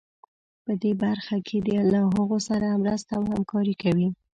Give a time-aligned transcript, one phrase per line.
[0.63, 1.57] په دې برخه کې
[1.91, 4.07] له هغوی سره مرسته او همکاري کوي.